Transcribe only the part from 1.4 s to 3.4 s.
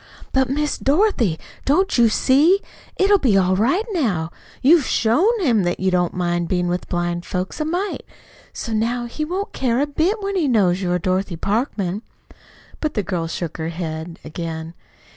don't you see? It'll be